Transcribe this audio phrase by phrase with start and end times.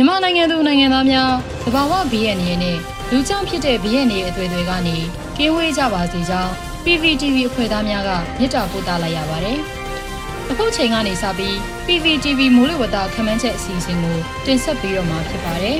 [0.00, 1.32] မြန်မာနိုင်ငံသူနိုင်ငံသားများ
[1.64, 2.78] တဘာဝဘီရဲ့နေနဲ့
[3.10, 4.96] လူကြောင့်ဖြစ်တဲ့ဘီရဲ့နေအသွေးတွေကနေ
[5.36, 6.52] ကင်းဝေးကြပါစေကြောင်း
[6.84, 9.58] PVTV အဖွဲ့သားများကမြစ်တာပို့သလိုက်ရပါတယ်။
[10.50, 11.54] အခုချိန်ကနေစပြီး
[11.86, 14.16] PVTV မိုးလေဝသခန့်မှန်းချက်အစီအစဉ်ကို
[14.46, 15.78] တင်ဆက်ပေးတော့မှာဖြစ်ပါတယ်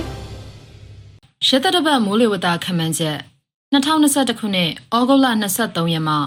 [1.48, 3.18] ။ရသက်တပတ်မိုးလေဝသခန့်မှန်းချက်
[3.72, 5.26] 2021ခုနှစ်ဩဂုတ်လ
[5.58, 6.18] 23ရက်မှဩ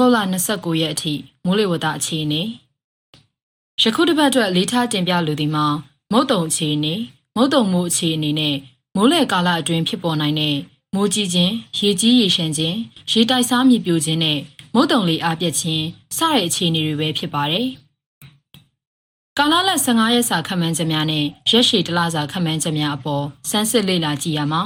[0.00, 0.18] ဂုတ်လ
[0.50, 2.42] 29ရက်အထိမိုးလေဝသအခြေအနေ
[3.82, 5.66] ယခုတစ်ပတ်အတွက်လေးထားတင်ပြလိုသည်မှာ
[6.12, 6.96] မုတ်တုံအခြေအနေ
[7.40, 8.56] မုတ်တုံမိုးအခြေအနေနဲ့
[8.96, 10.56] မိုးလေကာလအတွင်းဖြစ်ပေါ်နိုင်တဲ့
[10.94, 12.76] မိုးကြီးခြင်းရေကြီးရေရှမ်းခြင်း
[13.10, 14.38] ရေတိုက်စားမြေပြိုခြင်းနဲ့
[14.74, 15.84] မုတ်တုံလေးအားပြက်ခြင်း
[16.16, 17.66] စတဲ့အခြေအနေတွေပဲဖြစ်ပါတယ်
[19.38, 24.62] ကာလလ15ရက်စာခန့်မှန်းချက်များနဲ့ရက်ရှည်တလစာခန့်မှန်းချက်များအပေါ်စမ်းစစ်လေ့လာကြည့်ရမှာ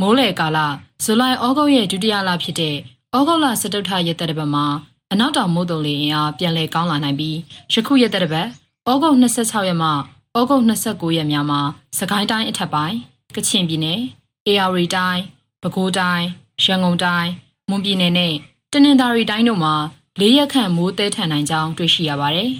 [0.00, 0.58] မိုးလေကာလ
[1.04, 2.76] ဇူလိုင်ဩဂုတ်ရဲ့ဒုတိယလဖြစ်တဲ့
[3.16, 4.66] ဩဂုတ်လ17ထရက်သက်တပတ်မှာ
[5.12, 7.36] အနောက်တောင်မိုးတုံလေအင်အားပြန်လည်ကောင်းလာနိုင်ပြီး
[7.72, 8.46] ယခုရက်သက်တပတ်
[8.88, 9.90] ဩဂုတ်26ရက်မှ
[10.38, 11.60] ဩဂုတ်29ရက်များမှာ
[11.98, 12.96] စကိုင်းတိုင်းအထက်ပိုင်း
[13.34, 14.00] ကချင်ပြည်နယ်
[14.46, 15.22] အေရဝတီတိုင်း
[15.62, 16.26] ပဲခူးတိုင်း
[16.64, 17.30] ရန်ကုန်တိုင်း
[17.68, 18.34] မွန်ပြည်နယ်နဲ့
[18.72, 19.74] တနင်္သာရီတိုင်းတို့မှာ
[20.20, 22.50] ၄ရက်ခန့်မိုးသဲထန်နိုင်ကြောင်းတွေ့ရှိရပါတယ်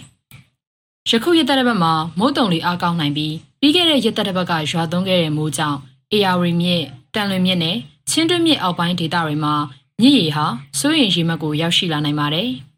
[1.11, 5.79] ။ယခုရက်သက်တပတ်မှာမိုးတုံလေးအားကောင်းနိုင်ပြီးပြီးခဲ့တဲ့ရက်သက်တပတ်ကရွာသွန်းခဲ့တဲ့မိုးကြောင့်
[6.13, 6.83] အေရဝတီမြစ်
[7.15, 7.77] တန်လွင်မြစ်နဲ့
[8.11, 9.55] ချင်းတွင်းမြစ်အောက်ပိုင်းဒေသတွေမှာ
[10.01, 10.47] မြစ်ရေဟာ
[10.79, 12.51] စိုးရိမ်ရေမှတ်ကိုရောက်ရှိလာနိုင်ပါတယ်။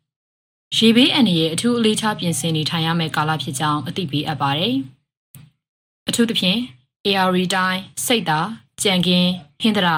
[0.75, 4.75] ရေဘေးအန္တရာယ်အထူးအလေးထားပြင်ဆင်နေထိုင်ရမယ့်ကာလဖြစ်ကြောင်းအသိပေးအပ်ပါတယ်။
[6.09, 6.59] အထူးသဖြင့်
[7.07, 8.41] AR တိုင်းစိတ်သာ
[8.83, 9.89] ကြံကင်းဟင်္ဒရ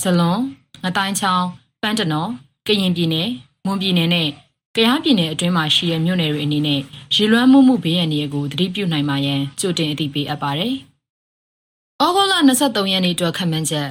[0.00, 0.40] ဇလွန်
[0.84, 1.46] ငတိုင်းချောင်း
[1.82, 2.30] ပန်းတနော်
[2.66, 3.28] ကရင်ပြည်နယ်
[3.64, 4.28] မွန်ပြည်နယ်နဲ့
[4.76, 6.80] ကယားပြည်နယ်အတွင်းမှာရှိတဲ့မြို့နယ်တွေအနေနဲ့
[7.14, 10.74] ရေလွှမ်းမှုမှုဘေးအန္တရာယ်ကိုသတိပြုနိုင်မှရန်ကြိုတင်အသိပေးအပ်ပါတယ်။
[12.02, 13.88] ဩဂုတ်လ23ရက်နေ့အတွက်ခန့်မှန်းချက်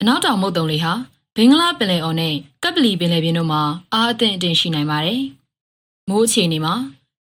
[0.00, 0.92] အနောက်တောင်မုတ်တုံလေးဟာ
[1.36, 5.22] ဘင်္ဂလားပင်လယ်အော်နဲ့ကပ်ပလီပင်လယ်ပြင်တို့မှာအားအသင့်အတင်ရှိနိုင်ပါတယ်။
[6.08, 6.74] မိုးအခြေအနေမှာ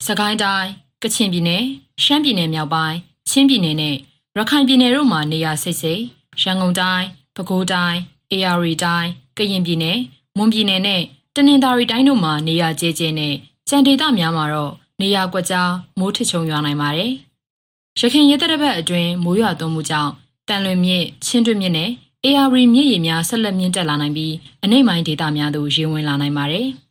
[0.07, 0.69] စကိုင်းတိုင်း
[1.03, 1.65] ကချင်ပြည်နယ်
[2.03, 2.97] ရှမ်းပြည်နယ်မြောက်ပိုင်း
[3.29, 3.97] ချင်းပြည်နယ်နဲ့
[4.37, 6.03] ရခိုင်ပြည်နယ်တို့မှာနေရာစိတ်စိတ်
[6.43, 9.99] ရန်ကုန်တိုင်းပဲခူးတိုင်းအေရရီတိုင်းကရင်ပြည်နယ်
[10.37, 11.03] မွန်ပြည်နယ်နဲ့
[11.35, 13.35] တနင်္သာရီတိုင်းတို့မှာနေရာကျဲကျဲနဲ့
[13.69, 17.13] ကြံဒေသများမှာတော့နေရာကွက်ကြားမိုးထချုံရွာနိုင်ပါတယ်။
[17.99, 20.13] ရခိုင်ရဲတပ်ဘက်အတွင်းမိုးရွာသွန်းမှုကြောင့်
[20.49, 21.91] တန်လွင်မြစ်ချင်းတွင်းမြစ်နဲ့
[22.25, 26.69] AR မြစ်ရေများဆက်လက်မြင့်တက်လာနိုင်ပြီးအနိမ့်ပိုင်းဒေသများသို့ရေဝင်လာနိုင်ပါတယ်။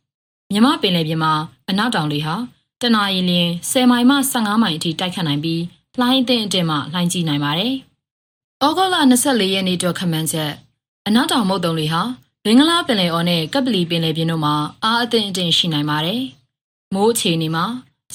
[0.52, 1.32] မြမပင်လယ်ပြင်မှာ
[1.68, 2.34] အနောက်တောင်လေဟာ
[2.80, 5.62] တနအီလရင်10မိုင်မှ15မိုင်အထိတိုက်ခတ်နိုင်ပြီး
[5.98, 7.74] လှိုင်းအသင့်အတင်မှလှိုင်းကြီးနိုင်ပါတယ်။
[8.64, 10.52] ဩဂုတ်လ24ရက်နေ့အတွက်ခန့်မှန်းချက်
[11.06, 12.02] အနောက်တောင်မုတ်တုံလေဟာ
[12.44, 16.22] ဘင်္ဂလားပင်လယ်အော်နဲ့ကပ်ပလီပင်လယ်ပြင်တို့မှာအားအသင့်အတင်ရှိနိုင်ပါတယ်။
[16.94, 17.64] မိုးအခြေအနေမှာ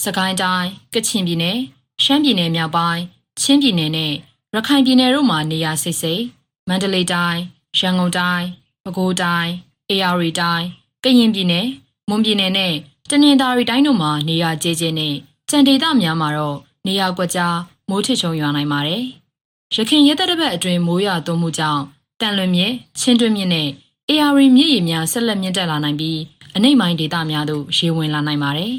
[0.04, 1.60] စကိုင်းတိုင်းကချင်ပြည်နယ်
[2.04, 3.02] ရှမ်းပြည်နယ်မြောက်ပိုင်း
[3.42, 4.14] ချင်းပြည်နယ်နဲ့
[4.54, 6.24] ရခိုင်ပြည်နယ်တို့မှာနေရာစိတ်စိတ်
[6.68, 7.42] မန္တလေးတိုင်း
[7.80, 8.48] ရန်ကုန်တိုင်း
[8.84, 9.52] ပဲခူးတိုင်း
[9.90, 10.66] အေရရီတိုင်း
[11.04, 11.68] ကရင်ပြည်နယ်
[12.14, 12.74] မွန်ပြည်နယ်နဲ့
[13.10, 15.14] တနင်္သာရီတိုင်းတို့မှာနေရာကျဲကျဲနဲ့
[15.50, 16.58] ကြံဒေသများမှာတော့
[16.88, 17.56] နေရာကွက်ကြား
[17.90, 19.04] မိုးထချုံရွာနိုင်ပါတယ်။
[19.76, 21.82] ရခိုင်ရဲတပ်တပတ်အတွင်းမိုးရွာသွန်းမှုကြောင့်
[22.22, 23.70] တန်လွင်မြစ်ချင်းတွင်းမြစ်နဲ့
[24.10, 26.20] အေရရီမြစ်ရေများဆက်လက်မြင့်တက်လာနိုင်ပြီး
[26.56, 28.74] အနိမ့်ပိုင်းဒေသများသို့ရေဝင်လာနိုင်ပါတယ်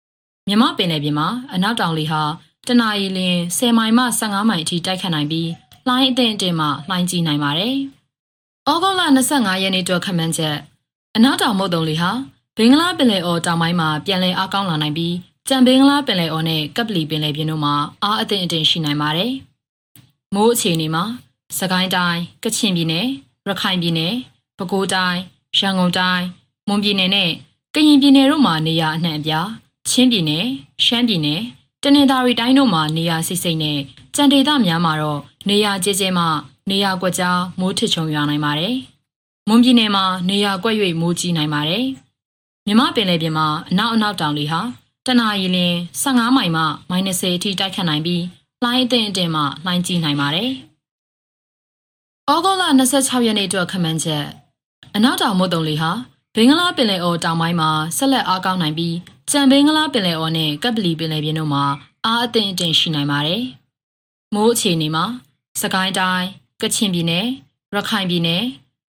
[0.48, 2.22] ။မြမပင်လယ်ပြင်မှာအနောက်တောင်လေဟာ
[2.66, 3.18] တနအီလ
[3.58, 5.50] 10မိုင်မှ15မိုင်အထိတိုက်ခတ်နိုင်ပြီး
[5.86, 7.74] လှိုင်းအသင့်အတင်မှလှိုင်းကြီးနိုင်ပါတယ်။
[8.68, 10.56] ဩဂုတ်လ25ရက်နေ့အတွက်ခန့်မှန်းချက်
[11.16, 12.10] အနောက်တောင်မုတ်တုံလေဟာ
[12.58, 15.14] ဘင်္ဂလားပင်လယ်အော်တောင်ပိုင်းမှာပြန်လည်အားကောင်းလာနိုင်ပြီး
[15.48, 19.32] ကြံဘင်္ဂလားပင်လယ်အော်နဲ့ကပ်ပလီပင်လယ်ပြင်တို့မှာအားအသင့်အတင်ရှိနိုင်ပါတယ်။
[20.34, 21.04] မိုးအခြေအနေမှာ
[21.58, 23.06] စကိုင်းတိုင်းကချင်ပြည်နယ်
[23.46, 24.14] ရခိုင်ပြည်နယ်
[24.58, 25.20] ပဲခူးတိုင်း
[25.58, 26.24] ရန်ကုန်တိုင်း
[26.68, 27.30] မွန်ပြည်နယ်နဲ့
[27.74, 29.48] ကရင်ပြည်နယ်တို့မှာနေရာအနှံ့အပြား
[29.88, 30.46] ချင်းပြည်နယ်
[30.84, 31.42] ရှမ်းပြည်နယ်
[31.82, 33.78] တနင်္သာရီတိုင်းတို့မှာနေရာစိတ်စိတ်နဲ့
[34.14, 36.24] ကြံဒေသများမှာတော့နေရာကျဲကျဲမှ
[36.70, 38.74] နေရာကွက်ကြားမိုးထချုံရွာနိုင်ပါတယ်။
[39.48, 41.86] မွန်ပြည်နယ်မှာနေရာကွက်၍မိုးကြီးနိုင်ပါတယ်။
[42.66, 44.60] မြမပင်လယ်ပြင်မှာအနောက်အနောက်တောင်လေဟာ
[45.06, 45.58] တနအီလ
[46.02, 48.22] 15မိုင်မှ -30 အထိတိုက်ခတ်နိုင်ပြီး
[48.62, 50.50] လှိုင်းအသင့်အတင်မှလှိုင်းကြီးနိုင်ပါတယ်။
[52.30, 54.24] ဩဂုတ်လ26ရက်နေ့အတွက်ခန့်မှန်းချက်
[54.96, 55.90] အနောက်တောင်မုတ်တုံလေဟာ
[56.34, 58.96] ဘင်္ဂလားပင်လယ်အော်တောင်ပိုင်းမှာဆက်လက်အားကောင်းနိုင်ပြီး
[59.30, 61.64] ကြံဘင်္ဂလားပင်လယ်အော်နဲ့ကပ်ပလီပင်လယ်ပြင်တို့မှာ
[62.04, 63.42] အားအသင့်အတင်ရှိနိုင်ပါတယ်။
[64.34, 65.04] မိုးအခြေအနေမှာ
[65.62, 66.26] စကိုင်းတိုင်း
[66.62, 67.26] ကချင်ပြည်နယ်
[67.74, 68.44] ရခိုင်ပြည်နယ်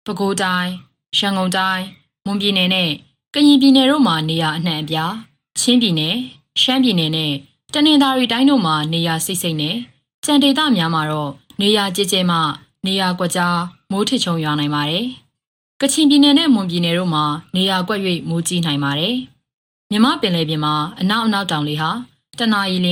[0.05, 0.71] ပဲခူးတိုင်း
[1.19, 1.85] ရန်ကုန်တိုင်း
[2.27, 2.91] မွန်ပြည်နယ်နဲ့
[3.35, 5.15] ကရင်ပြည်နယ်တို့မှာနေရာအနှံ့အပြား
[5.59, 6.17] ချင်းပြည်နယ်
[6.61, 7.33] ရှမ်းပြည်နယ်နဲ့
[7.73, 9.77] တနင်္သာရီတိုင်းတို့မှာနေရာစိတ်စိတ်နဲ့
[10.25, 11.31] ကြံဒေသများမှာတော့
[11.61, 12.39] နေရာကျကျမှ
[12.87, 13.59] နေရာကွက်ကြား
[13.91, 15.07] မိုးထချုံရွာနိုင်ပါတယ်။
[15.81, 17.25] ကချင်ပြည်နယ်နဲ့မွန်ပြည်နယ်တို့မှာ
[17.57, 19.15] နေရာကွက်၍မိုးကြီးနိုင်ပါတယ်။
[19.91, 21.91] မြမပင်လယ်ပြင်မှာအနောက်အနောက်တောင်လေဟာ
[22.39, 22.89] တနအီလ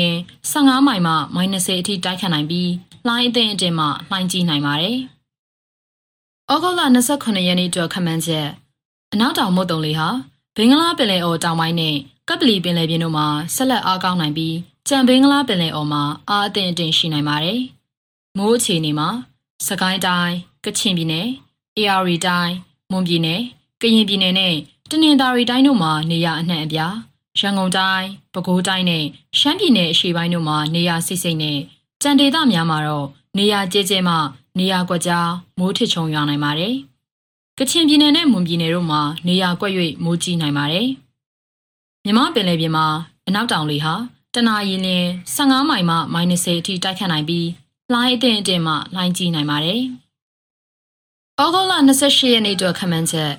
[0.51, 2.71] 15မိုင်မှ -30 အထိတိုက်ခတ်နိုင်ပြီး
[3.07, 4.97] လှိုင်းအသင့်အတင်မှလှိုင်းကြီးနိုင်ပါတယ်။
[6.53, 8.49] ဩဂုတ်လ28ရက်နေ့အတွက်ခန့်မှန်းချက်
[9.17, 10.09] အနောက်တောင်မုတ်တုံလေဟာ
[10.57, 11.97] ဘင်္ဂလားပင်လယ်အော်တောင်ပိုင်းနဲ့
[12.29, 14.57] ကပ်ပလီပင်လယ်ပြင်တို့မှာဆက်လက်အားကောင်းနိုင်ပြီး
[14.89, 17.61] ကြံဘင်္ဂလားပင်လယ်အော်မှာအားအသင့်အတင်ရှိနိုင်ပါတယ်
[18.37, 19.09] မိုးအခြေအနေမှာ
[19.67, 20.35] စကိုင်းတိုင်း
[20.65, 21.29] ကချင်ပြည်နယ်
[21.77, 22.55] AR တိုင်း
[22.91, 23.41] မွန်ပြည်နယ်
[23.81, 24.55] ကရင်ပြည်နယ်နဲ့
[24.91, 26.95] တနင်္သာရီတိုင်းတို့မှာနေရအနှံ့အပြား
[27.39, 29.05] ရန်ကုန်တိုင်းပဲခူးတိုင်းနဲ့
[29.39, 31.59] ရှမ်းပြည်နယ်အရှေ့ပိုင်းတို့မှာနေရစိတ်စိတ်နဲ့
[32.03, 33.07] ကြံဒေသများမှာတော့
[33.39, 34.15] နေရကျဲကျဲမှ
[34.59, 36.77] နေရကွက်ကြားမိုးထစ်ချုံရွာနိုင်ပါတယ်။
[37.59, 39.73] ကချင်ပြည်နယ်နဲ့မွန်ပြည်နယ်တို့မှာနေရကွက်၍
[40.05, 40.89] မိုးကြီးနိုင်ပါတယ်။
[42.05, 42.87] မြမပင်လယ်ပြင်မှာ
[43.27, 43.95] အနောက်တောင်လေဟာ
[44.35, 45.07] တနအီလင်း
[45.37, 47.49] 15မိုင်မှမိုင်20အထိတိုက်ခတ်နိုင်ပြီး
[47.93, 49.81] လှိုင်းအထင်အထင်မှလှိုင်းကြီးနိုင်ပါတယ်။
[51.41, 53.33] ဩဂုတ်လ28ရက်နေ့အတွက်ခန့်မှန်းချက်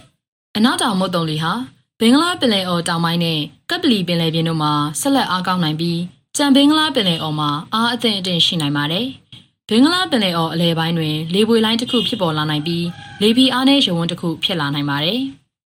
[0.55, 1.53] အနောက်တောင်မုတ်တုံလီဟာ
[1.99, 3.39] ဘင်္ဂလားပင်လယ်အော်တောင်ပိုင်းနဲ့
[3.69, 5.99] ကပ်ပလီပင်လယ်ပြင်တို့မှာဆက်လက်အားကောင်းနိုင်ပြီး
[6.37, 9.07] ကြံဘင်္ဂလားပင်လယ်အော်မှာအားအသင့်အင့်ရှိနိုင်ပါတယ်။
[9.69, 12.85] ဘင်္ဂလားပင်လယ်အော်အလဲပိုင်းတွင် လေပွေလိုင်းတစ်ခုဖြစ်ပေါ်လာနိုင်ပြီး
[13.21, 15.21] လေပီအားနည်းရုံဝန်းတစ်ခုဖြစ်လာနိုင်ပါတယ်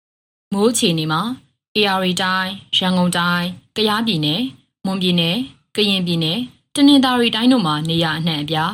[0.53, 1.21] ။မိုးအခြေအနေမှာ
[1.75, 4.41] AR တိုင်းရန်ကုန်တိုင်းကယားပြည်နယ်
[4.85, 5.37] မွန်ပြည်နယ်
[5.75, 6.39] ကရင်ပြည်နယ်
[6.75, 8.73] တနင်္သာရီတိုင်းတို့မှာနေရအနှံ့အပြား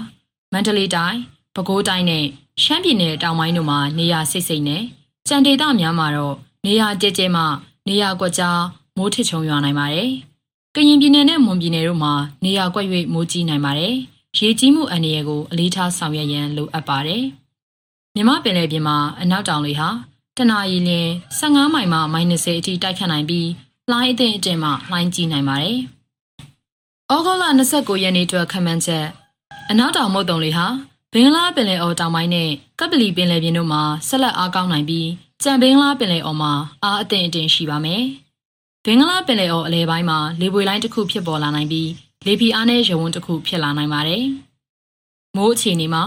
[0.51, 1.19] မန္တလေးတိုင်း
[1.55, 2.25] ပဲခူးတိုင်းနဲ့
[2.63, 4.83] ရှမ်းပြည်နယ်တောင်ပိုင်းတို့မှာနေရစိတ်စိတ်နဲ့
[5.27, 6.35] ကြံဒေသများမှာတော့
[6.65, 7.43] နေရကျဲကျဲမှ
[7.87, 8.61] နေရကွက်ကြား
[8.97, 10.09] မိုးထစ်ချုံရွာနိုင်ပါတယ်။
[10.75, 12.13] ကရင်ပြည်နယ်နဲ့မွန်ပြည်နယ်တို့မှာ
[12.43, 13.95] နေရကွက်၍မိုးကြီးနိုင်ပါတယ်။
[14.37, 17.23] ရေကြီးမှုအန္တရာယ်ကိုအလေးထားဆောင်ရွက်ရန်လိုအပ်ပါတယ်။
[18.15, 19.89] မြမပင်လယ်ပြင်မှာအနောက်တောင်လေဟာ
[20.37, 23.49] တနအီလင်း15မိုင်မှမိုင်20အထိတိုက်ခတ်နိုင်ပြီး
[23.91, 25.77] လှိုင်းအထင်အထင်မှလှိုင်းကြီးနိုင်ပါတယ်။
[27.11, 29.05] ဩဂုတ်လ29ရက်နေ့အတွက်ခန့်မှန်းချက်
[29.69, 30.65] အနောက်တောင်မုတ်တုံလေဟာ
[31.13, 32.49] ဘင်္ဂလားပင်လယ်အော်တောင်ပိုင်းနဲ့
[32.79, 35.09] ကပ်ပလီပင်လယ်ပြင်တို့မှာဆက်လက်အားကောင်းနိုင်ပြီး
[35.43, 38.03] ကြံဘင်္ဂလားပင်လယ်အော်မှာအားအထင်အထင်ရှိပါမယ်။
[38.85, 41.89] ဘင်္ဂလားပင်လယ်အော်အလဲပိုင်းမှာလေပွေလိုင်းတစ်ခုဖြစ်ပေါ်လာနိုင်ပြီး
[42.25, 44.25] လေပြင်းအားနည်းရုံဝန်းတစ်ခုဖြစ်လာနိုင်ပါတယ်။
[45.35, 46.03] မိုးအခြေအနေမှာ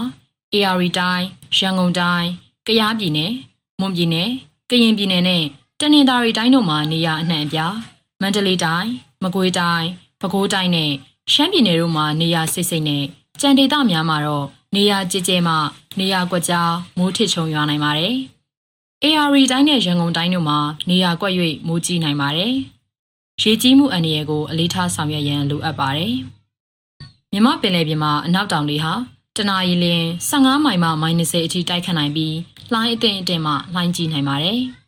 [0.53, 1.25] AR တိုင်း
[1.57, 2.29] ရန်ကုန်တိုင်း
[2.67, 3.33] ကယားပြည်နယ်
[3.79, 4.29] မွန်ပြည်နယ်
[4.69, 5.43] ကရင်ပြည်နယ်နဲ့
[5.79, 7.75] တနင်္သာရီတိုင်းတို့မှာနေရအနှံ့အပြား
[8.21, 8.91] မန္တလေးတိုင်း
[9.23, 9.87] မကွေးတိုင်း
[10.21, 10.91] ပဲခူးတိုင်းနဲ့
[11.33, 13.03] ရှမ်းပြည်နယ်တို့မှာနေရစိတ်စိတ်နဲ့
[13.41, 14.45] ကြံဒေသများမှာတော့
[14.75, 15.55] နေရကြဲကြဲမှ
[15.99, 18.15] နေရကွက်ကြားမိုးထစ်ချုံရွာနိုင်ပါတယ်။
[19.03, 20.59] AR တိုင်းနဲ့ရန်ကုန်တိုင်းတို့မှာ
[20.89, 21.33] နေရကွက်၍
[21.67, 22.55] မိုးကြီးနိုင်ပါတယ်။
[23.41, 26.13] ရေကြီးမှုအန္တရာယ်ကိုအလေးထားဆောင်ရွက်ရန်လိုအပ်ပါတယ်။
[27.31, 28.93] မြမပင်လယ်ပြင်မှာအနောက်တောင်လေဟာ
[29.37, 32.35] တနအီလင်း15မိုင်မှမိုင်20အထိတိုက်ခတ်နိုင်ပြီး
[32.73, 34.59] လှိုင်းအထင်အထင်မှလှိုင်းကြီးနိုင်ပါတယ်။